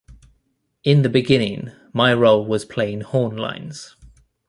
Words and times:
In 0.83 1.03
the 1.03 1.09
beginning, 1.09 1.73
my 1.93 2.11
role 2.11 2.43
was 2.43 2.65
playing 2.65 3.01
horn 3.01 3.37
lines. 3.37 3.95